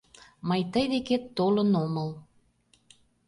[0.47, 2.09] Мый тый декет толын омыл...